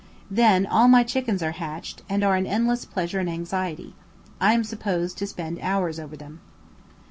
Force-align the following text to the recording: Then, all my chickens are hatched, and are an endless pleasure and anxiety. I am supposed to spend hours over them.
Then, 0.31 0.65
all 0.65 0.87
my 0.87 1.03
chickens 1.03 1.43
are 1.43 1.51
hatched, 1.51 2.01
and 2.09 2.23
are 2.23 2.33
an 2.35 2.47
endless 2.47 2.85
pleasure 2.85 3.19
and 3.19 3.29
anxiety. 3.29 3.93
I 4.39 4.53
am 4.55 4.63
supposed 4.63 5.15
to 5.19 5.27
spend 5.27 5.59
hours 5.61 5.99
over 5.99 6.17
them. 6.17 6.39